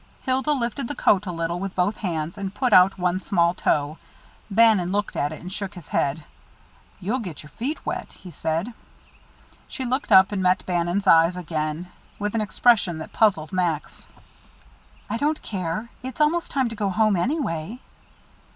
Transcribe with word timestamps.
Hilda 0.23 0.49
lifted 0.51 0.87
the 0.87 0.95
coat 0.95 1.27
a 1.27 1.31
little 1.31 1.59
way 1.59 1.61
with 1.61 1.75
both 1.75 1.97
hands, 1.97 2.35
and 2.35 2.55
put 2.55 2.73
out 2.73 2.97
one 2.97 3.19
small 3.19 3.53
toe. 3.53 3.99
Bannon 4.49 4.91
looked 4.91 5.15
at 5.15 5.31
it, 5.31 5.39
and 5.41 5.53
shook 5.53 5.75
his 5.75 5.89
head. 5.89 6.23
"You'll 6.99 7.19
get 7.19 7.43
your 7.43 7.51
feet 7.51 7.85
wet," 7.85 8.13
he 8.13 8.31
said. 8.31 8.73
She 9.67 9.85
looked 9.85 10.11
up 10.11 10.31
and 10.31 10.41
met 10.41 10.65
Bannon's 10.65 11.05
eyes 11.05 11.37
again, 11.37 11.89
with 12.17 12.33
an 12.33 12.41
expression 12.41 12.97
that 12.97 13.13
puzzled 13.13 13.53
Max. 13.53 14.07
"I 15.07 15.17
don't 15.17 15.43
care. 15.43 15.89
It's 16.01 16.19
almost 16.19 16.49
time 16.49 16.67
to 16.69 16.75
go 16.75 16.89
home, 16.89 17.15
anyway." 17.15 17.77